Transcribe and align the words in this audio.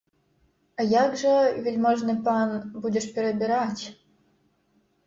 А 0.79 0.85
як 1.03 1.11
жа, 1.23 1.33
вяльможны 1.67 2.17
пан, 2.29 2.57
будзеш 2.87 3.05
перабіраць? 3.21 3.83